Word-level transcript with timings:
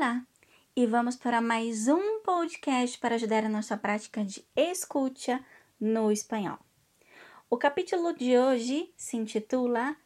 Olá 0.00 0.24
e 0.74 0.86
vamos 0.86 1.14
para 1.14 1.42
mais 1.42 1.86
um 1.86 2.22
podcast 2.22 2.98
para 2.98 3.16
ajudar 3.16 3.44
a 3.44 3.50
nossa 3.50 3.76
prática 3.76 4.24
de 4.24 4.42
escuta 4.56 5.44
no 5.78 6.10
espanhol. 6.10 6.58
O 7.50 7.58
capítulo 7.58 8.14
de 8.14 8.38
hoje 8.38 8.90
se 8.96 9.18
intitula 9.18 9.98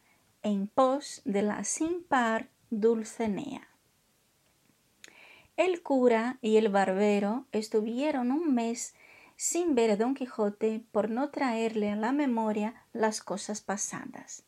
Em 0.43 0.65
pos 0.65 1.21
de 1.25 1.41
la 1.41 1.63
sin 1.63 2.03
par 2.03 2.45
Dulcinea. 2.69 3.61
El 5.55 5.81
cura 5.81 6.39
y 6.41 6.57
el 6.57 6.67
barbero 6.67 7.45
estuvieron 7.53 8.33
un 8.33 8.53
mes 8.53 8.95
sin 9.37 9.75
ver 9.75 9.91
a 9.91 9.95
Don 9.95 10.13
Quijote 10.13 10.83
por 10.91 11.09
no 11.09 11.29
traerle 11.29 11.89
a 11.89 11.95
la 11.95 12.11
memoria 12.11 12.73
las 12.91 13.21
cosas 13.21 13.61
pasadas, 13.61 14.43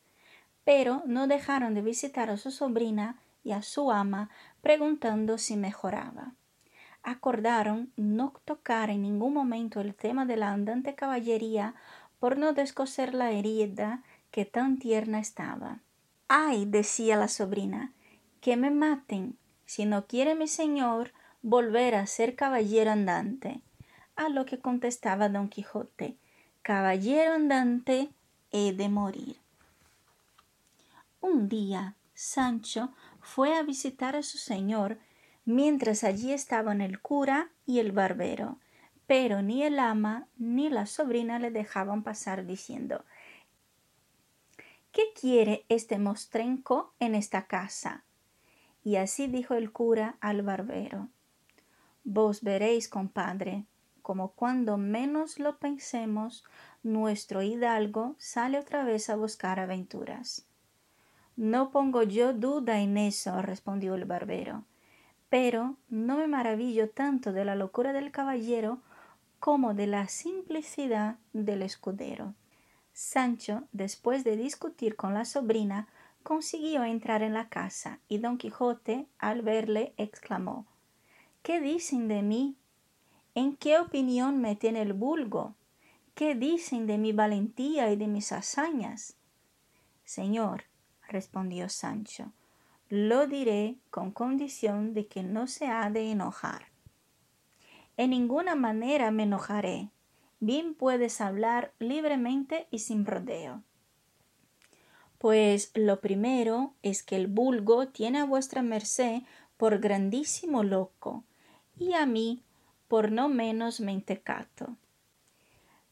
pero 0.66 1.04
no 1.06 1.26
dejaron 1.26 1.74
de 1.74 1.84
visitar 1.84 2.30
a 2.30 2.36
su 2.36 2.52
sobrina 2.52 3.22
y 3.48 3.54
a 3.54 3.62
su 3.62 3.90
ama 3.92 4.30
preguntando 4.68 5.38
si 5.38 5.56
mejoraba. 5.56 6.34
Acordaron 7.02 7.90
no 7.96 8.34
tocar 8.44 8.90
en 8.90 9.04
ningún 9.04 9.34
momento 9.34 9.80
el 9.80 9.96
tema 9.96 10.26
de 10.26 10.36
la 10.36 10.52
andante 10.52 10.94
caballería 10.94 11.74
por 12.20 12.38
no 12.38 12.52
descoser 12.52 13.14
la 13.14 13.32
herida 13.32 14.04
que 14.30 14.44
tan 14.44 14.78
tierna 14.78 15.22
estaba. 15.22 15.80
Ay, 16.28 16.66
decía 16.66 17.16
la 17.16 17.30
sobrina, 17.30 17.94
que 18.42 18.58
me 18.58 18.70
maten, 18.70 19.38
si 19.66 19.86
no 19.86 20.06
quiere 20.06 20.36
mi 20.36 20.50
señor 20.50 21.14
volver 21.42 21.96
a 21.96 22.06
ser 22.06 22.36
caballero 22.36 22.92
andante. 22.92 23.62
A 24.18 24.28
lo 24.28 24.46
que 24.46 24.60
contestaba 24.60 25.30
don 25.30 25.48
Quijote, 25.48 26.18
caballero 26.62 27.36
andante 27.36 28.10
he 28.52 28.74
de 28.74 28.90
morir. 28.90 29.38
Un 31.22 31.48
día 31.48 31.96
Sancho 32.18 32.90
fue 33.28 33.54
a 33.56 33.62
visitar 33.62 34.16
a 34.16 34.24
su 34.24 34.38
señor 34.38 34.98
mientras 35.44 36.06
allí 36.06 36.32
estaban 36.32 36.80
el 36.80 37.02
cura 37.02 37.52
y 37.66 37.80
el 37.80 37.92
barbero, 37.92 38.58
pero 39.06 39.42
ni 39.42 39.64
el 39.64 39.80
ama 39.80 40.28
ni 40.38 40.70
la 40.70 40.86
sobrina 40.86 41.38
le 41.38 41.52
dejaban 41.52 42.04
pasar 42.04 42.46
diciendo 42.46 43.04
¿Qué 44.94 45.04
quiere 45.20 45.66
este 45.68 46.00
mostrenco 46.00 46.94
en 47.00 47.16
esta 47.16 47.48
casa? 47.48 48.06
Y 48.82 48.96
así 48.96 49.28
dijo 49.28 49.56
el 49.56 49.74
cura 49.74 50.16
al 50.22 50.42
barbero 50.42 51.10
Vos 52.06 52.42
veréis, 52.42 52.88
compadre, 52.88 53.66
como 54.02 54.32
cuando 54.32 54.78
menos 54.78 55.38
lo 55.38 55.58
pensemos, 55.58 56.46
nuestro 56.82 57.42
hidalgo 57.42 58.16
sale 58.20 58.58
otra 58.58 58.86
vez 58.86 59.10
a 59.10 59.18
buscar 59.18 59.60
aventuras. 59.60 60.48
No 61.38 61.70
pongo 61.70 62.02
yo 62.02 62.34
duda 62.34 62.80
en 62.82 62.98
eso, 62.98 63.44
respondió 63.44 63.94
el 63.94 64.06
barbero, 64.06 64.64
pero 65.30 65.76
no 65.88 66.18
me 66.18 66.28
maravillo 66.28 66.90
tanto 66.90 67.32
de 67.32 67.46
la 67.46 67.54
locura 67.54 67.94
del 67.94 68.10
caballero 68.10 68.80
como 69.40 69.76
de 69.76 69.86
la 69.86 70.08
simplicidad 70.08 71.18
del 71.34 71.62
escudero. 71.62 72.34
Sancho, 72.92 73.66
después 73.72 74.24
de 74.24 74.36
discutir 74.36 74.96
con 74.96 75.14
la 75.14 75.26
sobrina, 75.26 75.88
consiguió 76.24 76.84
entrar 76.84 77.22
en 77.22 77.36
la 77.36 77.50
casa, 77.50 78.00
y 78.10 78.18
don 78.18 78.40
Quijote, 78.40 79.06
al 79.20 79.44
verle, 79.44 79.94
exclamó 79.98 80.66
¿Qué 81.44 81.62
dicen 81.62 82.08
de 82.08 82.24
mí? 82.24 82.56
¿En 83.36 83.56
qué 83.56 83.78
opinión 83.78 84.42
me 84.42 84.56
tiene 84.56 84.82
el 84.82 84.94
vulgo? 84.94 85.54
¿Qué 86.16 86.34
dicen 86.34 86.88
de 86.88 86.98
mi 86.98 87.14
valentía 87.14 87.92
y 87.92 87.96
de 87.96 88.08
mis 88.08 88.32
hazañas? 88.32 89.16
Señor, 90.04 90.64
respondió 91.08 91.70
Sancho, 91.70 92.32
lo 92.90 93.28
diré 93.28 93.76
con 93.90 94.12
condición 94.12 94.94
de 94.94 95.08
que 95.08 95.24
no 95.24 95.48
se 95.48 95.68
ha 95.68 95.90
de 95.90 96.12
enojar. 96.12 96.68
En 97.98 98.12
ninguna 98.12 98.56
manera 98.56 99.12
me 99.12 99.24
enojaré. 99.24 99.90
Bien 100.40 100.76
puedes 100.76 101.20
hablar 101.20 101.74
libremente 101.80 102.68
y 102.70 102.80
sin 102.80 103.06
rodeo. 103.06 103.64
Pues 105.18 105.72
lo 105.74 106.00
primero 106.00 106.74
es 106.84 107.02
que 107.02 107.16
el 107.16 107.28
vulgo 107.28 107.88
tiene 107.88 108.20
a 108.20 108.26
vuestra 108.26 108.62
merced 108.62 109.24
por 109.58 109.80
grandísimo 109.80 110.64
loco, 110.64 111.24
y 111.80 111.94
a 111.94 112.06
mí 112.06 112.44
por 112.88 113.12
no 113.12 113.28
menos 113.28 113.80
mentecato. 113.80 114.76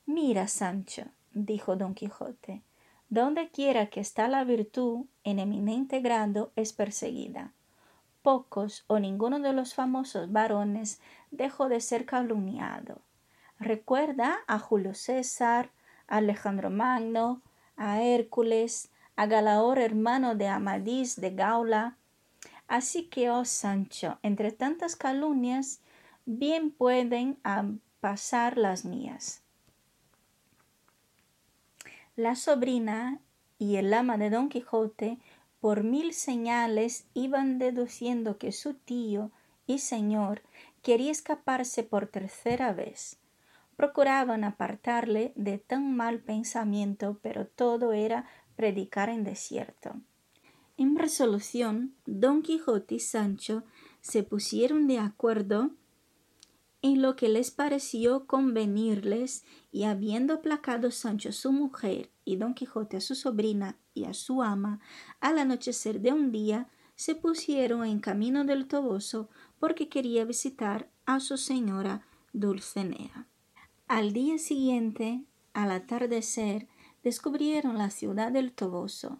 Mira, 0.06 0.48
Sancho, 0.48 1.06
dijo 1.34 1.76
don 1.76 1.96
Quijote, 1.96 2.62
donde 3.16 3.50
quiera 3.50 3.88
que 3.88 4.02
está 4.02 4.28
la 4.28 4.44
virtud 4.44 5.06
en 5.24 5.40
eminente 5.40 6.02
grado 6.02 6.52
es 6.58 6.74
perseguida. 6.74 7.54
Pocos 8.22 8.84
o 8.88 9.00
ninguno 9.00 9.40
de 9.40 9.54
los 9.54 9.74
famosos 9.74 10.34
varones 10.34 11.00
dejó 11.32 11.70
de 11.70 11.80
ser 11.80 12.06
calumniado. 12.06 13.00
Recuerda 13.58 14.40
a 14.48 14.60
Julio 14.60 14.94
César, 14.94 15.72
a 16.08 16.18
Alejandro 16.18 16.70
Magno, 16.70 17.42
a 17.78 18.02
Hércules, 18.02 18.92
a 19.16 19.28
Galaor 19.28 19.80
hermano 19.80 20.36
de 20.36 20.50
Amadís 20.50 21.16
de 21.16 21.32
Gaula. 21.32 21.96
Así 22.68 23.08
que, 23.08 23.30
oh 23.30 23.46
Sancho, 23.46 24.20
entre 24.24 24.52
tantas 24.52 24.98
calumnias, 24.98 25.80
bien 26.26 26.70
pueden 26.70 27.40
pasar 28.02 28.58
las 28.58 28.84
mías. 28.84 29.45
La 32.16 32.36
sobrina 32.36 33.20
y 33.60 33.76
el 33.76 33.94
ama 33.94 34.18
de 34.18 34.30
Don 34.30 34.48
Quijote 34.48 35.20
por 35.60 35.84
mil 35.84 36.14
señales 36.14 37.08
iban 37.14 37.60
deduciendo 37.60 38.38
que 38.38 38.54
su 38.54 38.74
tío 38.74 39.32
y 39.68 39.80
señor 39.80 40.42
quería 40.82 41.12
escaparse 41.12 41.84
por 41.84 42.08
tercera 42.08 42.72
vez. 42.72 43.20
Procuraban 43.76 44.46
apartarle 44.46 45.34
de 45.36 45.58
tan 45.58 45.94
mal 45.94 46.20
pensamiento, 46.20 47.20
pero 47.22 47.48
todo 47.48 47.92
era 47.92 48.26
predicar 48.56 49.10
en 49.10 49.26
desierto. 49.26 50.00
En 50.78 50.98
resolución, 50.98 51.96
Don 52.06 52.44
Quijote 52.44 52.96
y 52.96 53.00
Sancho 53.02 53.64
se 54.00 54.24
pusieron 54.24 54.88
de 54.88 55.00
acuerdo 55.00 55.72
en 56.86 57.02
lo 57.02 57.16
que 57.16 57.30
les 57.30 57.50
pareció 57.50 58.28
convenirles 58.28 59.44
y 59.72 59.86
habiendo 59.86 60.36
aplacado 60.36 60.92
Sancho 60.92 61.32
su 61.32 61.52
mujer 61.52 62.12
y 62.26 62.36
Don 62.36 62.54
Quijote 62.54 62.98
a 62.98 63.02
su 63.02 63.16
sobrina 63.16 63.76
y 63.96 64.04
a 64.04 64.14
su 64.14 64.44
ama, 64.44 64.80
al 65.20 65.40
anochecer 65.40 66.00
de 66.00 66.14
un 66.14 66.32
día 66.32 66.70
se 66.96 67.16
pusieron 67.16 67.86
en 67.86 68.00
camino 68.00 68.46
del 68.46 68.68
Toboso 68.68 69.30
porque 69.60 69.90
quería 69.90 70.26
visitar 70.26 70.88
a 71.08 71.20
su 71.22 71.38
señora 71.38 72.06
Dulcinea. 72.34 73.26
Al 73.88 74.14
día 74.14 74.38
siguiente, 74.38 75.26
al 75.54 75.72
atardecer, 75.72 76.68
descubrieron 77.02 77.80
la 77.80 77.90
ciudad 77.90 78.32
del 78.32 78.52
Toboso, 78.52 79.20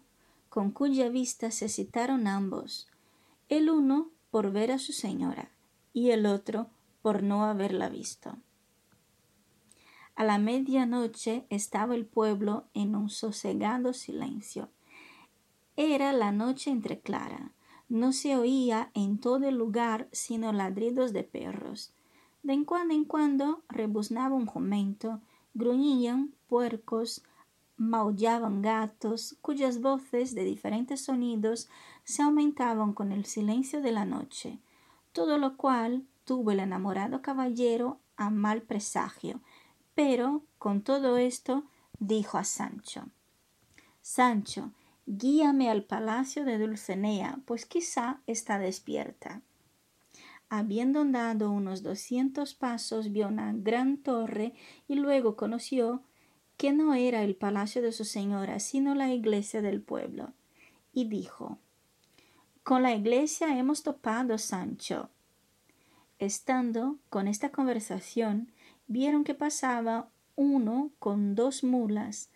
con 0.50 0.70
cuya 0.70 1.08
vista 1.08 1.50
se 1.50 1.68
citaron 1.68 2.28
ambos, 2.28 2.86
el 3.48 3.70
uno 3.70 4.12
por 4.30 4.52
ver 4.52 4.70
a 4.70 4.78
su 4.78 4.92
señora 4.92 5.50
y 5.92 6.10
el 6.10 6.26
otro 6.26 6.70
por 7.06 7.22
no 7.22 7.44
haberla 7.44 7.88
visto. 7.88 8.36
A 10.16 10.24
la 10.24 10.38
medianoche 10.38 11.46
estaba 11.50 11.94
el 11.94 12.04
pueblo 12.04 12.64
en 12.74 12.96
un 12.96 13.10
sosegado 13.10 13.92
silencio. 13.92 14.70
Era 15.76 16.12
la 16.12 16.32
noche 16.32 16.72
entre 16.72 16.98
clara. 16.98 17.52
No 17.88 18.12
se 18.12 18.36
oía 18.36 18.90
en 18.94 19.18
todo 19.18 19.46
el 19.46 19.54
lugar 19.54 20.08
sino 20.10 20.52
ladridos 20.52 21.12
de 21.12 21.22
perros. 21.22 21.92
De 22.42 22.64
cuando 22.64 22.92
en 22.92 23.04
cuando 23.04 23.62
rebuznaba 23.68 24.34
un 24.34 24.46
jumento, 24.46 25.20
gruñían 25.54 26.34
puercos, 26.48 27.22
maullaban 27.76 28.62
gatos, 28.62 29.36
cuyas 29.42 29.80
voces 29.80 30.34
de 30.34 30.42
diferentes 30.42 31.04
sonidos 31.04 31.68
se 32.02 32.24
aumentaban 32.24 32.94
con 32.94 33.12
el 33.12 33.26
silencio 33.26 33.80
de 33.80 33.92
la 33.92 34.04
noche, 34.04 34.58
todo 35.12 35.38
lo 35.38 35.56
cual 35.56 36.04
tuvo 36.26 36.50
el 36.50 36.60
enamorado 36.60 37.22
caballero 37.22 38.00
a 38.16 38.28
mal 38.28 38.60
presagio, 38.60 39.40
pero 39.94 40.42
con 40.58 40.82
todo 40.82 41.16
esto 41.16 41.64
dijo 41.98 42.36
a 42.36 42.44
Sancho 42.44 43.06
Sancho, 44.02 44.72
guíame 45.06 45.70
al 45.70 45.84
palacio 45.84 46.44
de 46.44 46.58
Dulcinea, 46.58 47.40
pues 47.44 47.64
quizá 47.64 48.20
está 48.26 48.58
despierta. 48.58 49.42
Habiendo 50.48 51.00
andado 51.00 51.50
unos 51.50 51.82
doscientos 51.82 52.54
pasos, 52.54 53.10
vio 53.10 53.26
una 53.26 53.52
gran 53.52 53.96
torre 53.96 54.54
y 54.86 54.94
luego 54.94 55.34
conoció 55.34 56.02
que 56.56 56.72
no 56.72 56.94
era 56.94 57.24
el 57.24 57.34
palacio 57.34 57.82
de 57.82 57.90
su 57.90 58.04
señora, 58.04 58.60
sino 58.60 58.94
la 58.94 59.12
iglesia 59.12 59.60
del 59.60 59.82
pueblo. 59.82 60.32
Y 60.92 61.08
dijo 61.08 61.58
Con 62.62 62.82
la 62.82 62.94
iglesia 62.94 63.58
hemos 63.58 63.82
topado, 63.82 64.38
Sancho. 64.38 65.10
Estando 66.18 66.98
con 67.10 67.28
esta 67.28 67.50
conversación, 67.50 68.50
vieron 68.86 69.22
que 69.22 69.34
pasaba 69.34 70.08
uno 70.34 70.90
con 70.98 71.34
dos 71.34 71.62
mulas, 71.62 72.30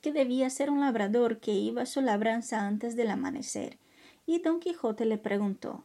que 0.00 0.10
debía 0.10 0.48
ser 0.48 0.70
un 0.70 0.80
labrador 0.80 1.38
que 1.38 1.52
iba 1.52 1.82
a 1.82 1.86
su 1.86 2.00
labranza 2.00 2.66
antes 2.66 2.96
del 2.96 3.10
amanecer, 3.10 3.78
y 4.24 4.40
don 4.40 4.60
Quijote 4.60 5.04
le 5.04 5.18
preguntó 5.18 5.84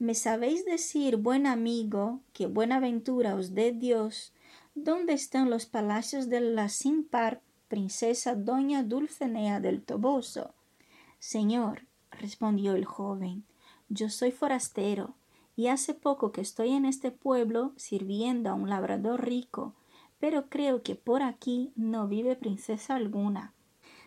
¿Me 0.00 0.14
sabéis 0.14 0.64
decir, 0.64 1.16
buen 1.16 1.46
amigo, 1.46 2.20
que 2.32 2.46
buena 2.46 2.80
ventura 2.80 3.36
os 3.36 3.54
dé 3.54 3.70
Dios, 3.70 4.32
dónde 4.74 5.12
están 5.12 5.48
los 5.48 5.66
palacios 5.66 6.28
de 6.28 6.40
la 6.40 6.68
sin 6.68 7.04
par 7.04 7.40
princesa 7.68 8.34
doña 8.34 8.82
Dulcenea 8.82 9.60
del 9.60 9.82
Toboso? 9.82 10.54
Señor, 11.20 11.86
respondió 12.10 12.74
el 12.74 12.84
joven, 12.84 13.44
yo 13.88 14.10
soy 14.10 14.32
forastero, 14.32 15.14
y 15.56 15.68
hace 15.68 15.94
poco 15.94 16.32
que 16.32 16.40
estoy 16.40 16.70
en 16.70 16.84
este 16.84 17.10
pueblo 17.10 17.72
sirviendo 17.76 18.50
a 18.50 18.54
un 18.54 18.68
labrador 18.68 19.24
rico, 19.24 19.74
pero 20.18 20.48
creo 20.48 20.82
que 20.82 20.94
por 20.94 21.22
aquí 21.22 21.72
no 21.76 22.08
vive 22.08 22.36
princesa 22.36 22.96
alguna. 22.96 23.52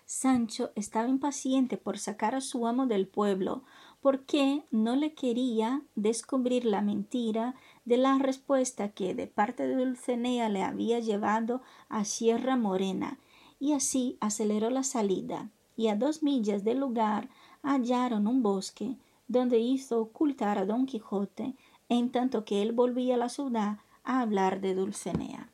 Sancho 0.06 0.72
estaba 0.76 1.10
impaciente 1.10 1.78
por 1.78 2.00
sacar 2.00 2.34
a 2.34 2.42
su 2.42 2.66
amo 2.66 2.88
del 2.88 3.08
pueblo, 3.08 3.64
porque 4.02 4.64
no 4.72 4.96
le 4.96 5.14
quería 5.14 5.82
descubrir 5.96 6.64
la 6.64 6.82
mentira 6.82 7.56
de 7.84 7.98
la 7.98 8.18
respuesta 8.18 8.90
que 8.90 9.14
de 9.14 9.28
parte 9.28 9.68
de 9.68 9.76
Dulcenea 9.76 10.48
le 10.48 10.64
había 10.64 11.00
llevado 11.00 11.62
a 11.90 12.06
Sierra 12.06 12.56
Morena, 12.56 13.20
y 13.60 13.74
así 13.74 14.18
aceleró 14.22 14.70
la 14.70 14.84
salida, 14.84 15.50
y 15.76 15.90
a 15.90 15.96
dos 15.96 16.24
millas 16.24 16.64
del 16.64 16.80
lugar 16.80 17.30
hallaron 17.62 18.28
un 18.28 18.42
bosque 18.42 18.96
donde 19.28 19.60
hizo 19.60 20.00
ocultar 20.00 20.58
a 20.58 20.66
don 20.66 20.86
Quijote 20.86 21.56
en 21.90 22.12
tanto 22.12 22.46
que 22.46 22.62
él 22.62 22.72
volvía 22.72 23.16
a 23.16 23.18
la 23.18 23.30
ciudad 23.30 23.80
a 24.04 24.22
hablar 24.22 24.62
de 24.62 24.76
Dulcenea. 24.76 25.50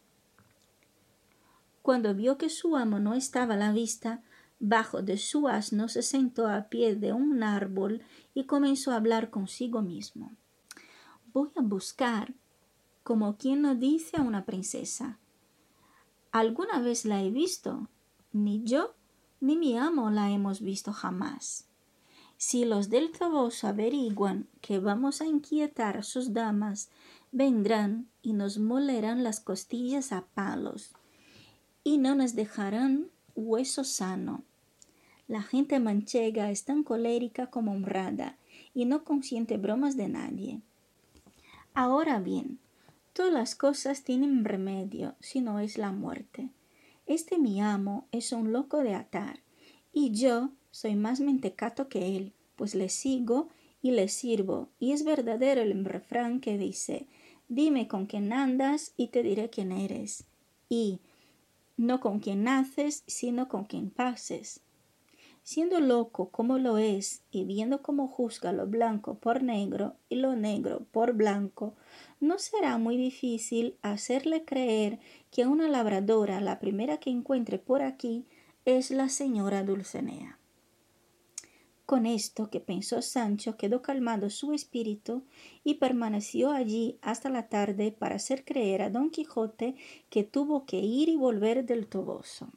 Cuando 1.81 2.15
vio 2.15 2.37
que 2.37 2.49
su 2.49 2.77
amo 2.77 2.99
no 2.99 3.13
estaba 3.13 3.55
a 3.55 3.57
la 3.57 3.71
vista, 3.71 4.23
bajo 4.59 5.01
de 5.01 5.17
su 5.17 5.47
asno 5.47 5.89
se 5.89 6.01
sentó 6.01 6.47
a 6.47 6.69
pie 6.69 6.95
de 6.95 7.11
un 7.11 7.43
árbol 7.43 8.01
y 8.33 8.45
comenzó 8.45 8.91
a 8.91 8.95
hablar 8.95 9.29
consigo 9.29 9.81
mismo. 9.81 10.31
Voy 11.33 11.49
a 11.57 11.61
buscar, 11.61 12.33
como 13.03 13.37
quien 13.37 13.61
no 13.61 13.75
dice 13.75 14.17
a 14.17 14.21
una 14.21 14.45
princesa. 14.45 15.19
¿Alguna 16.31 16.79
vez 16.79 17.05
la 17.05 17.21
he 17.21 17.31
visto? 17.31 17.89
Ni 18.31 18.63
yo 18.63 18.95
ni 19.41 19.57
mi 19.57 19.77
amo 19.77 20.09
la 20.09 20.31
hemos 20.31 20.61
visto 20.61 20.93
jamás. 20.93 21.67
Si 22.45 22.65
los 22.65 22.89
del 22.89 23.13
Toboso 23.13 23.69
averiguan 23.69 24.49
que 24.59 24.77
vamos 24.77 25.21
a 25.21 25.25
inquietar 25.25 25.95
a 25.95 26.03
sus 26.03 26.33
damas, 26.33 26.89
vendrán 27.31 28.09
y 28.21 28.33
nos 28.33 28.59
molerán 28.59 29.23
las 29.23 29.39
costillas 29.39 30.11
a 30.11 30.25
palos 30.33 30.91
y 31.85 31.99
no 31.99 32.15
nos 32.15 32.35
dejarán 32.35 33.07
hueso 33.33 33.85
sano. 33.85 34.43
La 35.29 35.41
gente 35.41 35.79
manchega 35.79 36.51
es 36.51 36.65
tan 36.65 36.83
colérica 36.83 37.47
como 37.47 37.71
honrada 37.71 38.37
y 38.73 38.83
no 38.83 39.05
consiente 39.05 39.55
bromas 39.55 39.95
de 39.95 40.09
nadie. 40.09 40.59
Ahora 41.73 42.19
bien, 42.19 42.59
todas 43.13 43.31
las 43.31 43.55
cosas 43.55 44.03
tienen 44.03 44.43
remedio 44.43 45.15
si 45.21 45.39
no 45.39 45.61
es 45.61 45.77
la 45.77 45.93
muerte. 45.93 46.49
Este 47.05 47.39
mi 47.39 47.61
amo 47.61 48.05
es 48.11 48.33
un 48.33 48.51
loco 48.51 48.83
de 48.83 48.95
atar 48.95 49.39
y 49.93 50.11
yo 50.11 50.49
soy 50.73 50.95
más 50.95 51.19
mentecato 51.19 51.87
que 51.87 52.17
él, 52.17 52.33
pues 52.55 52.73
le 52.73 52.89
sigo 52.89 53.49
y 53.83 53.91
le 53.91 54.07
sirvo. 54.07 54.69
Y 54.79 54.91
es 54.93 55.03
verdadero 55.03 55.61
el 55.61 55.85
refrán 55.85 56.39
que 56.39 56.57
dice 56.57 57.05
Dime 57.47 57.87
con 57.87 58.07
quién 58.07 58.33
andas 58.33 58.91
y 58.97 59.09
te 59.09 59.21
diré 59.21 59.51
quién 59.51 59.71
eres. 59.71 60.25
Y 60.69 60.99
no 61.77 61.99
con 61.99 62.19
quien 62.19 62.45
naces, 62.45 63.03
sino 63.05 63.49
con 63.49 63.65
quien 63.65 63.91
pases. 63.91 64.61
Siendo 65.43 65.79
loco 65.79 66.29
como 66.29 66.57
lo 66.57 66.79
es 66.79 67.21
y 67.29 67.43
viendo 67.43 67.83
cómo 67.83 68.07
juzga 68.07 68.51
lo 68.51 68.65
blanco 68.65 69.19
por 69.19 69.43
negro 69.43 69.95
y 70.09 70.15
lo 70.15 70.35
negro 70.35 70.87
por 70.91 71.13
blanco, 71.13 71.75
no 72.19 72.39
será 72.39 72.79
muy 72.79 72.97
difícil 72.97 73.77
hacerle 73.83 74.43
creer 74.43 74.97
que 75.29 75.45
una 75.45 75.67
labradora, 75.67 76.41
la 76.41 76.57
primera 76.59 76.97
que 76.97 77.11
encuentre 77.11 77.59
por 77.59 77.83
aquí, 77.83 78.25
es 78.65 78.89
la 78.89 79.09
señora 79.09 79.61
Dulcenea. 79.61 80.39
Con 81.93 82.07
esto 82.07 82.49
que 82.49 82.59
pensó 82.59 83.03
Sancho 83.03 83.55
quedó 83.55 83.83
calmado 83.83 84.31
su 84.31 84.51
espíritu 84.53 85.21
y 85.63 85.75
permaneció 85.75 86.49
allí 86.49 86.97
hasta 87.03 87.29
la 87.29 87.49
tarde 87.49 87.91
para 87.91 88.15
hacer 88.15 88.43
creer 88.43 88.81
a 88.81 88.89
don 88.89 89.11
Quijote 89.11 89.75
que 90.09 90.23
tuvo 90.23 90.65
que 90.65 90.79
ir 90.79 91.07
y 91.07 91.15
volver 91.15 91.67
del 91.67 91.85
Toboso. 91.85 92.49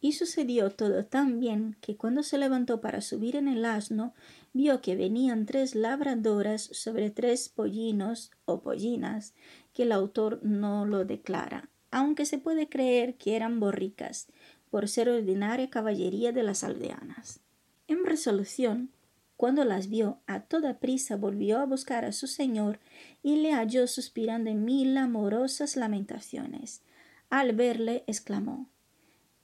Y 0.00 0.12
sucedió 0.12 0.70
todo 0.70 1.04
tan 1.04 1.40
bien 1.40 1.76
que 1.80 1.96
cuando 1.96 2.22
se 2.22 2.38
levantó 2.38 2.80
para 2.80 3.00
subir 3.00 3.34
en 3.34 3.48
el 3.48 3.64
asno, 3.64 4.14
vio 4.52 4.80
que 4.80 4.94
venían 4.94 5.44
tres 5.44 5.74
labradoras 5.74 6.62
sobre 6.62 7.10
tres 7.10 7.48
pollinos 7.48 8.30
o 8.44 8.60
pollinas, 8.60 9.34
que 9.72 9.82
el 9.82 9.90
autor 9.90 10.38
no 10.44 10.86
lo 10.86 11.04
declara, 11.04 11.68
aunque 11.90 12.24
se 12.24 12.38
puede 12.38 12.68
creer 12.68 13.16
que 13.16 13.34
eran 13.34 13.58
borricas, 13.58 14.28
por 14.70 14.88
ser 14.88 15.08
ordinaria 15.08 15.68
caballería 15.68 16.30
de 16.30 16.44
las 16.44 16.62
aldeanas. 16.62 17.40
En 17.90 18.04
resolución, 18.04 18.92
cuando 19.36 19.64
las 19.64 19.88
vio, 19.88 20.20
a 20.28 20.42
toda 20.42 20.78
prisa 20.78 21.16
volvió 21.16 21.58
a 21.58 21.66
buscar 21.66 22.04
a 22.04 22.12
su 22.12 22.28
señor 22.28 22.78
y 23.20 23.38
le 23.38 23.52
halló 23.52 23.88
suspirando 23.88 24.48
en 24.48 24.64
mil 24.64 24.96
amorosas 24.96 25.74
lamentaciones. 25.74 26.82
Al 27.30 27.52
verle, 27.52 28.04
exclamó 28.06 28.68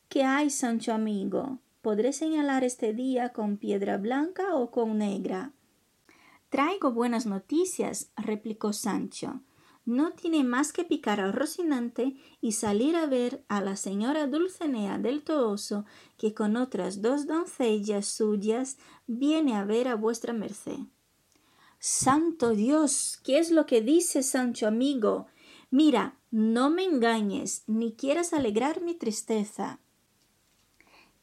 ¿Qué 0.09 0.23
hay, 0.23 0.51
Sancho 0.51 0.93
amigo? 0.93 1.59
¿Podré 1.83 2.13
señalar 2.13 2.63
este 2.63 2.93
día 2.93 3.31
con 3.31 3.57
piedra 3.57 3.97
blanca 3.97 4.55
o 4.55 4.71
con 4.71 4.99
negra? 4.99 5.51
Traigo 6.49 6.93
buenas 6.93 7.27
noticias, 7.27 8.13
replicó 8.17 8.73
Sancho 8.73 9.41
no 9.87 10.13
tiene 10.13 10.45
más 10.45 10.73
que 10.73 10.85
picar 10.85 11.21
al 11.21 11.33
Rocinante 11.33 12.17
y 12.41 12.53
salir 12.53 12.97
a 12.97 13.07
ver 13.07 13.45
a 13.49 13.61
la 13.61 13.77
señora 13.77 14.27
Dulcenea 14.27 14.99
del 14.99 15.23
Toboso, 15.23 15.87
que 16.19 16.35
con 16.35 16.57
otras 16.57 17.01
dos 17.01 17.27
doncellas 17.27 18.07
suyas 18.07 18.79
viene 19.07 19.55
a 19.55 19.65
ver 19.65 19.89
a 19.89 19.95
vuestra 19.95 20.33
merced. 20.33 20.81
Santo 21.79 22.51
Dios, 22.51 23.21
¿qué 23.23 23.39
es 23.39 23.51
lo 23.51 23.65
que 23.65 23.81
dice 23.81 24.25
Sancho 24.25 24.67
amigo? 24.67 25.29
Mira, 25.71 26.19
no 26.33 26.69
me 26.69 26.85
engañes, 26.85 27.63
ni 27.69 27.95
quieras 27.95 28.33
alegrar 28.33 28.83
mi 28.83 28.95
tristeza. 28.95 29.79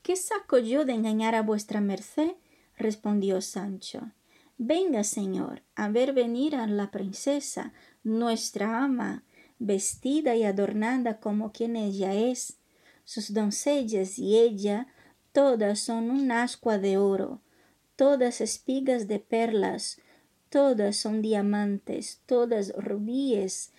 ¿Qué 0.02 0.16
saco 0.16 0.58
yo 0.58 0.86
de 0.86 0.94
engañar 0.94 1.36
a 1.36 1.42
vuestra 1.42 1.82
merced? 1.82 2.36
respondió 2.78 3.42
Sancho. 3.42 4.12
Venga, 4.58 5.04
señor, 5.04 5.64
a 5.76 5.90
ver 5.90 6.14
venir 6.14 6.56
a 6.56 6.68
la 6.68 6.92
princesa, 6.92 7.74
nuestra 8.04 8.84
ama, 8.84 9.24
vestida 9.60 10.36
y 10.36 10.44
adornada 10.44 11.20
como 11.20 11.52
quien 11.52 11.76
ella 11.76 12.14
es. 12.14 12.58
Sus 13.06 13.34
doncellas 13.34 14.18
y 14.20 14.38
ella 14.38 14.88
todas 15.32 15.80
son 15.80 16.12
un 16.12 16.32
ascua 16.32 16.78
de 16.78 16.98
oro, 16.98 17.42
todas 17.96 18.40
espigas 18.42 19.08
de 19.08 19.20
perlas, 19.20 20.00
todas 20.50 20.96
son 20.96 21.22
diamantes, 21.22 22.22
todas 22.26 22.74
rubíes, 22.76 23.72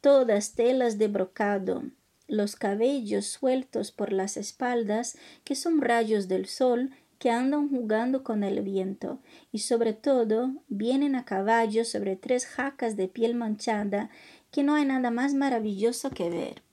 todas 0.00 0.54
telas 0.54 0.98
de 0.98 1.08
brocado, 1.08 1.84
los 2.26 2.56
cabellos 2.56 3.26
sueltos 3.26 3.92
por 3.92 4.12
las 4.12 4.36
espaldas, 4.36 5.18
que 5.44 5.54
son 5.54 5.80
rayos 5.80 6.28
del 6.28 6.46
sol, 6.46 6.90
que 7.22 7.30
andan 7.30 7.68
jugando 7.68 8.24
con 8.24 8.42
el 8.42 8.60
viento, 8.62 9.20
y 9.52 9.60
sobre 9.60 9.92
todo 9.92 10.56
vienen 10.66 11.14
a 11.14 11.24
caballo 11.24 11.84
sobre 11.84 12.16
tres 12.16 12.46
jacas 12.46 12.96
de 12.96 13.06
piel 13.06 13.36
manchada, 13.36 14.10
que 14.50 14.64
no 14.64 14.74
hay 14.74 14.84
nada 14.86 15.12
más 15.12 15.32
maravilloso 15.32 16.10
que 16.10 16.28
ver. 16.28 16.64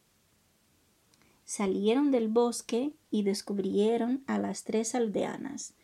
Salieron 1.46 2.10
del 2.10 2.30
bosque 2.30 2.94
y 3.12 3.22
descubrieron 3.22 4.24
a 4.26 4.40
las 4.40 4.64
tres 4.64 4.96
aldeanas. 4.96 5.76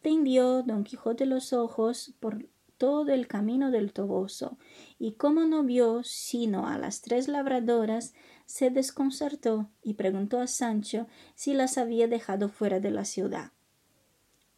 Tendió 0.00 0.62
don 0.62 0.84
Quijote 0.84 1.26
los 1.26 1.52
ojos 1.52 2.14
por 2.18 2.48
todo 2.78 3.12
el 3.12 3.26
camino 3.26 3.70
del 3.70 3.92
Toboso, 3.92 4.56
y 4.98 5.12
como 5.16 5.42
no 5.42 5.64
vio 5.64 6.02
sino 6.02 6.66
a 6.66 6.78
las 6.78 7.02
tres 7.02 7.28
labradoras, 7.28 8.14
se 8.46 8.70
desconcertó 8.70 9.68
y 9.82 9.94
preguntó 9.94 10.40
a 10.40 10.46
Sancho 10.46 11.08
si 11.34 11.52
las 11.52 11.76
había 11.76 12.08
dejado 12.08 12.48
fuera 12.48 12.80
de 12.80 12.90
la 12.90 13.04
ciudad. 13.04 13.52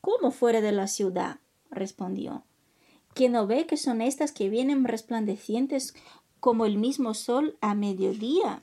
¿Cómo 0.00 0.30
fuera 0.30 0.60
de 0.60 0.72
la 0.72 0.86
ciudad? 0.86 1.40
respondió. 1.70 2.44
¿Que 3.14 3.28
no 3.28 3.46
ve 3.46 3.66
que 3.66 3.76
son 3.76 4.00
estas 4.00 4.32
que 4.32 4.48
vienen 4.48 4.84
resplandecientes 4.84 5.94
como 6.38 6.64
el 6.64 6.78
mismo 6.78 7.14
sol 7.14 7.56
a 7.60 7.74
mediodía? 7.74 8.62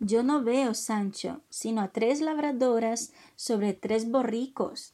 Yo 0.00 0.22
no 0.22 0.42
veo, 0.42 0.74
Sancho, 0.74 1.40
sino 1.48 1.80
a 1.80 1.88
tres 1.88 2.20
labradoras 2.20 3.12
sobre 3.36 3.72
tres 3.72 4.10
borricos. 4.10 4.92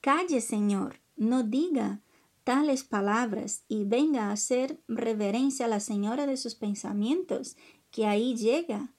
Calle, 0.00 0.40
señor, 0.40 1.00
no 1.16 1.42
diga 1.42 2.00
tales 2.42 2.82
palabras 2.82 3.64
y 3.68 3.84
venga 3.84 4.28
a 4.28 4.32
hacer 4.32 4.80
reverencia 4.88 5.66
a 5.66 5.68
la 5.68 5.80
señora 5.80 6.26
de 6.26 6.36
sus 6.36 6.54
pensamientos, 6.54 7.56
que 7.90 8.06
ahí 8.06 8.34
llega 8.34 8.94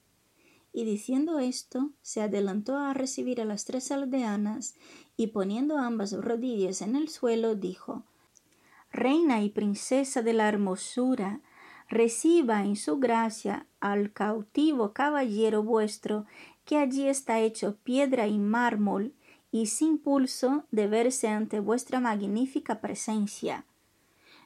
Y 0.72 0.84
diciendo 0.84 1.38
esto, 1.38 1.90
se 2.02 2.22
adelantó 2.22 2.76
a 2.78 2.94
recibir 2.94 3.40
a 3.40 3.44
las 3.44 3.64
tres 3.64 3.90
aldeanas, 3.90 4.74
y 5.16 5.28
poniendo 5.28 5.78
ambas 5.78 6.12
rodillas 6.12 6.82
en 6.82 6.96
el 6.96 7.08
suelo, 7.08 7.54
dijo 7.54 8.04
Reina 8.92 9.42
y 9.42 9.50
princesa 9.50 10.22
de 10.22 10.32
la 10.32 10.48
hermosura, 10.48 11.40
reciba 11.88 12.64
en 12.64 12.76
su 12.76 12.98
gracia 12.98 13.66
al 13.80 14.12
cautivo 14.12 14.92
caballero 14.92 15.62
vuestro, 15.62 16.26
que 16.64 16.76
allí 16.76 17.08
está 17.08 17.40
hecho 17.40 17.76
piedra 17.82 18.28
y 18.28 18.38
mármol, 18.38 19.12
y 19.52 19.66
sin 19.66 19.98
pulso 19.98 20.64
de 20.70 20.86
verse 20.86 21.28
ante 21.28 21.58
vuestra 21.58 21.98
magnífica 21.98 22.80
presencia. 22.80 23.64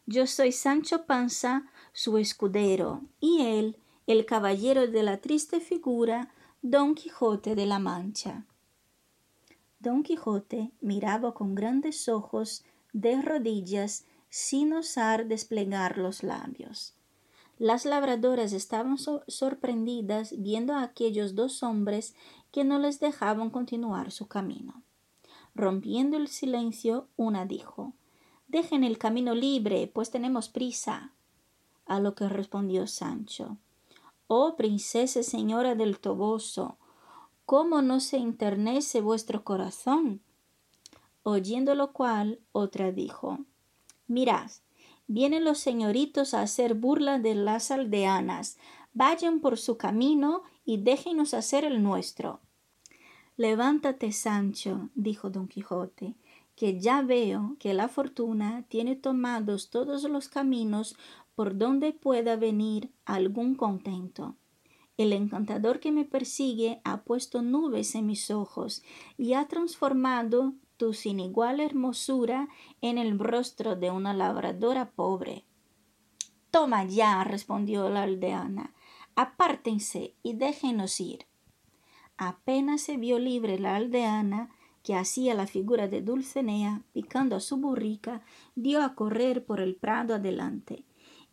Yo 0.07 0.27
soy 0.27 0.53
Sancho 0.53 1.05
Panza, 1.05 1.71
su 1.93 2.19
escudero, 2.19 3.03
y 3.21 3.43
él, 3.43 3.77
el 4.07 4.27
caballero 4.27 4.87
de 4.87 5.03
la 5.03 5.19
triste 5.19 5.61
figura, 5.61 6.29
Don 6.61 6.95
Quijote 6.95 7.55
de 7.55 7.65
la 7.65 7.79
Mancha. 7.79 8.45
Don 9.81 10.03
Quijote 10.03 10.73
miraba 10.81 11.33
con 11.33 11.55
grandes 11.55 12.09
ojos 12.09 12.65
de 12.93 13.23
rodillas 13.23 14.05
sin 14.29 14.75
osar 14.75 15.27
desplegar 15.27 15.97
los 15.97 16.23
labios. 16.23 16.95
Las 17.59 17.87
labradoras 17.87 18.53
estaban 18.53 18.99
sorprendidas 18.99 20.35
viendo 20.37 20.75
a 20.75 20.83
aquellos 20.83 21.35
dos 21.35 21.63
hombres 21.63 22.15
que 22.51 22.65
no 22.65 22.79
les 22.79 23.01
dejaban 23.01 23.49
continuar 23.49 24.11
su 24.11 24.27
camino. 24.27 24.83
Rompiendo 25.55 26.19
el 26.19 26.29
silencio, 26.29 27.09
una 27.17 27.47
dijo 27.47 27.95
Dejen 28.49 28.85
el 28.85 28.99
camino 28.99 29.35
libre, 29.35 29.91
pues 29.93 30.11
tenemos 30.11 30.49
prisa. 30.49 31.13
A 31.87 32.01
lo 32.01 32.15
que 32.15 32.29
respondió 32.29 32.87
Sancho 32.87 33.57
Oh 34.27 34.57
princesa 34.57 35.23
señora 35.23 35.75
del 35.75 35.99
Toboso, 35.99 36.79
¿cómo 37.47 37.83
no 37.83 38.01
se 38.01 38.19
internece 38.19 39.01
vuestro 39.01 39.45
corazón? 39.45 40.23
Oyendo 41.23 41.75
lo 41.75 41.93
cual, 41.93 42.41
otra 42.53 42.93
dijo 42.93 43.39
Mirad, 44.07 44.51
Vienen 45.07 45.45
los 45.45 45.59
señoritos 45.59 46.33
a 46.33 46.41
hacer 46.41 46.75
burla 46.75 47.19
de 47.19 47.35
las 47.35 47.71
aldeanas. 47.71 48.57
Vayan 48.95 49.41
por 49.41 49.59
su 49.59 49.77
camino 49.77 50.43
y 50.65 50.79
déjenos 50.79 51.35
hacer 51.35 51.65
el 51.65 51.83
nuestro. 51.83 52.41
Levántate, 53.37 54.13
Sancho, 54.13 54.89
dijo 54.95 55.29
don 55.29 55.49
Quijote, 55.49 56.15
que 56.57 56.79
ya 56.81 57.03
veo 57.03 57.57
que 57.59 57.75
la 57.75 57.89
fortuna 57.89 58.65
tiene 58.69 58.97
tomados 58.97 59.71
todos 59.71 60.05
los 60.05 60.29
caminos 60.29 60.97
por 61.35 61.59
donde 61.59 61.93
pueda 61.93 62.37
venir 62.37 62.91
algún 63.05 63.55
contento. 63.55 64.37
El 64.97 65.13
encantador 65.13 65.81
que 65.81 65.91
me 65.91 66.05
persigue 66.05 66.81
ha 66.85 67.03
puesto 67.03 67.43
nubes 67.43 67.95
en 67.97 68.07
mis 68.07 68.31
ojos 68.31 68.85
y 69.19 69.33
ha 69.33 69.49
transformado 69.49 70.55
tu 70.77 70.93
sin 70.93 71.19
igual 71.19 71.61
hermosura 71.61 72.49
en 72.81 72.99
el 72.99 73.19
rostro 73.19 73.75
de 73.75 73.91
una 73.91 74.15
labradora 74.15 74.91
pobre. 74.91 75.45
Toma 76.51 76.85
ya, 76.85 77.25
respondió 77.25 77.89
la 77.89 78.05
aldeana, 78.05 78.75
apártense 79.17 80.15
y 80.23 80.35
déjenos 80.35 81.01
ir. 81.01 81.27
Apenas 82.17 82.83
se 82.83 82.97
vio 82.97 83.19
libre 83.19 83.59
la 83.59 83.75
aldeana, 83.75 84.54
que 84.85 84.95
hacía 84.95 85.35
la 85.35 85.49
figura 85.49 85.89
de 85.89 86.03
Dulcenea, 86.03 86.83
picando 86.93 87.35
a 87.35 87.41
su 87.41 87.57
burrica, 87.57 88.23
dio 88.55 88.83
a 88.83 88.95
correr 88.95 89.45
por 89.45 89.61
el 89.61 89.75
prado 89.75 90.15
adelante. 90.15 90.85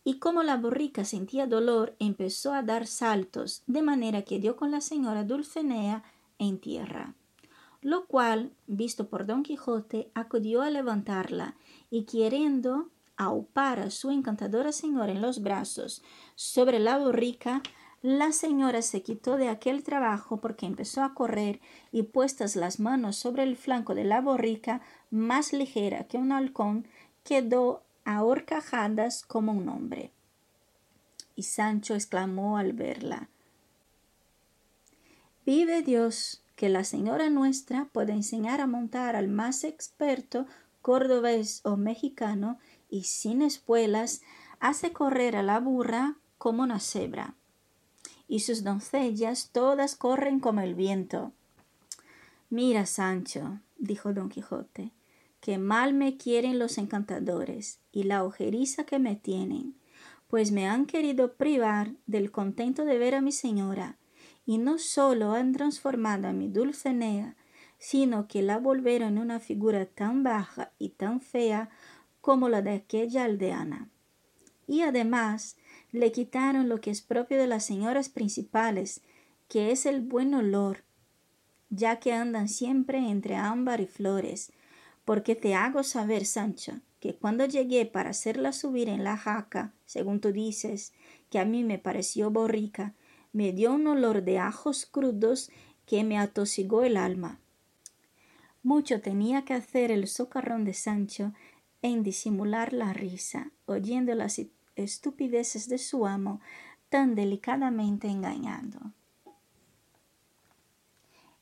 Y 0.04 0.18
como 0.18 0.42
la 0.42 0.58
burrica 0.58 1.06
sentía 1.06 1.46
dolor, 1.46 1.96
empezó 2.00 2.54
a 2.54 2.64
dar 2.64 2.88
saltos, 2.88 3.62
de 3.68 3.84
manera 3.84 4.24
que 4.24 4.40
dio 4.40 4.56
con 4.56 4.72
la 4.72 4.82
señora 4.82 5.24
Dulcenea 5.24 6.04
en 6.40 6.60
tierra 6.60 7.14
lo 7.82 8.06
cual, 8.06 8.52
visto 8.68 9.10
por 9.10 9.26
don 9.26 9.44
Quijote, 9.44 10.12
acudió 10.14 10.62
a 10.62 10.70
levantarla 10.70 11.56
y 11.90 12.04
queriendo 12.04 12.90
aupar 13.18 13.80
a 13.80 13.90
su 13.90 14.12
encantadora 14.12 14.72
señora 14.72 15.12
en 15.12 15.22
los 15.22 15.42
brazos 15.42 16.04
sobre 16.36 16.80
la 16.80 16.98
borrica, 16.98 17.62
la 18.02 18.32
señora 18.32 18.82
se 18.82 19.04
quitó 19.04 19.38
de 19.38 19.50
aquel 19.50 19.84
trabajo 19.84 20.38
porque 20.38 20.66
empezó 20.66 21.04
a 21.04 21.14
correr 21.14 21.60
y 21.92 22.04
puestas 22.04 22.56
las 22.56 22.80
manos 22.80 23.16
sobre 23.16 23.44
el 23.44 23.56
flanco 23.56 23.94
de 23.94 24.04
la 24.04 24.22
borrica, 24.22 24.82
más 25.12 25.54
ligera 25.54 26.06
que 26.06 26.18
un 26.18 26.32
halcón, 26.32 26.88
quedó 27.24 27.84
a 28.04 28.24
horcajadas 28.24 29.22
como 29.24 29.52
un 29.52 29.70
hombre. 29.70 30.12
Y 31.36 31.44
Sancho 31.44 31.94
exclamó 31.94 32.58
al 32.58 32.74
verla 32.74 33.30
Vive 35.46 35.82
Dios, 35.84 36.44
que 36.56 36.70
la 36.70 36.84
señora 36.84 37.30
nuestra 37.30 37.86
puede 37.92 38.14
enseñar 38.14 38.62
a 38.62 38.68
montar 38.68 39.16
al 39.16 39.28
más 39.28 39.64
experto 39.64 40.46
cordobés 40.82 41.62
o 41.64 41.78
mexicano 41.78 42.58
y 42.90 43.04
sin 43.04 43.42
espuelas 43.42 44.22
hace 44.60 44.92
correr 44.92 45.36
a 45.36 45.44
la 45.44 45.60
burra 45.60 46.18
como 46.38 46.64
una 46.64 46.80
cebra. 46.80 47.36
Y 48.32 48.40
sus 48.40 48.64
doncellas 48.64 49.50
todas 49.52 49.98
corren 49.98 50.40
como 50.40 50.62
el 50.62 50.74
viento. 50.74 51.34
Mira, 52.50 52.86
Sancho, 52.86 53.60
dijo 53.78 54.14
don 54.14 54.30
Quijote, 54.30 54.92
que 55.42 55.58
mal 55.58 55.94
me 55.94 56.16
quieren 56.16 56.58
los 56.58 56.78
encantadores 56.78 57.80
y 57.92 58.04
la 58.04 58.24
ojeriza 58.24 58.86
que 58.86 59.00
me 59.00 59.18
tienen, 59.18 59.76
pues 60.30 60.54
me 60.54 60.66
han 60.66 60.86
querido 60.86 61.34
privar 61.34 61.92
del 62.08 62.32
contento 62.32 62.86
de 62.86 62.98
ver 62.98 63.16
a 63.16 63.22
mi 63.22 63.34
señora, 63.34 63.98
y 64.46 64.60
no 64.60 64.78
sólo 64.78 65.34
han 65.34 65.52
transformado 65.52 66.30
a 66.30 66.32
mi 66.32 66.48
Dulcinea, 66.48 67.36
sino 67.80 68.30
que 68.30 68.44
la 68.44 68.60
volvieron 68.60 69.18
una 69.18 69.42
figura 69.42 69.86
tan 69.86 70.24
baja 70.24 70.72
y 70.80 70.92
tan 70.92 71.20
fea 71.20 71.70
como 72.22 72.48
la 72.48 72.62
de 72.62 72.72
aquella 72.76 73.26
aldeana. 73.26 73.90
Y 74.68 74.84
además 74.84 75.58
le 75.92 76.12
quitaron 76.12 76.70
lo 76.70 76.80
que 76.80 76.92
es 76.92 77.02
propio 77.02 77.38
de 77.38 77.48
las 77.48 77.66
señoras 77.66 78.10
principales, 78.10 79.02
que 79.48 79.72
es 79.72 79.86
el 79.86 80.02
buen 80.02 80.34
olor, 80.34 80.84
ya 81.70 82.00
que 82.00 82.14
andan 82.14 82.48
siempre 82.48 82.98
entre 83.00 83.36
ámbar 83.36 83.82
y 83.82 83.88
flores, 83.88 84.52
porque 85.06 85.36
te 85.36 85.56
hago 85.56 85.84
saber, 85.84 86.26
Sancho, 86.26 86.80
que 87.00 87.16
cuando 87.16 87.46
llegué 87.46 87.86
para 87.86 88.12
hacerla 88.12 88.54
subir 88.54 88.88
en 88.88 89.04
la 89.04 89.18
jaca, 89.18 89.74
según 89.86 90.22
tú 90.22 90.32
dices, 90.32 90.94
que 91.30 91.40
a 91.40 91.46
mí 91.46 91.64
me 91.64 91.80
pareció 91.80 92.30
borrica, 92.30 92.94
me 93.34 93.54
dio 93.54 93.74
un 93.74 93.88
olor 93.88 94.24
de 94.24 94.38
ajos 94.38 94.86
crudos 94.86 95.50
que 95.86 96.04
me 96.04 96.18
atosigó 96.18 96.84
el 96.84 96.98
alma. 96.98 97.40
Mucho 98.64 99.02
tenía 99.02 99.44
que 99.44 99.54
hacer 99.54 99.92
el 99.92 100.08
socarrón 100.08 100.64
de 100.66 100.74
Sancho 100.74 101.34
en 101.82 102.04
disimular 102.04 102.74
la 102.74 102.94
risa, 102.94 103.52
oyendo 103.66 104.14
las 104.14 104.38
estupideces 104.84 105.68
de 105.68 105.78
su 105.78 106.06
amo 106.06 106.40
tan 106.90 107.16
delicadamente 107.16 108.08
engañando. 108.08 108.80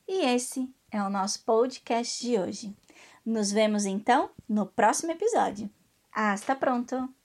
E 0.06 0.24
esse 0.26 0.72
é 0.90 1.02
o 1.02 1.10
nosso 1.10 1.44
podcast 1.44 2.26
de 2.26 2.38
hoje. 2.38 2.76
Nos 3.24 3.52
vemos 3.52 3.84
então 3.84 4.30
no 4.48 4.66
próximo 4.66 5.12
episódio. 5.12 5.70
Hasta 6.12 6.56
pronto! 6.56 7.19